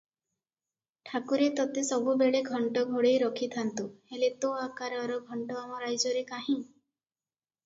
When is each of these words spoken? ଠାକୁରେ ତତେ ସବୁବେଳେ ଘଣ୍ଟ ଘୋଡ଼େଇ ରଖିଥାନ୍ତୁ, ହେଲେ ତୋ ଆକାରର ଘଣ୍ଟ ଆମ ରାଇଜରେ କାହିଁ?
ଠାକୁରେ 1.09 1.49
ତତେ 1.59 1.83
ସବୁବେଳେ 1.89 2.41
ଘଣ୍ଟ 2.47 2.83
ଘୋଡ଼େଇ 2.93 3.19
ରଖିଥାନ୍ତୁ, 3.25 3.85
ହେଲେ 4.15 4.31
ତୋ 4.47 4.51
ଆକାରର 4.63 5.21
ଘଣ୍ଟ 5.29 5.61
ଆମ 5.65 5.85
ରାଇଜରେ 5.87 6.27
କାହିଁ? 6.35 6.59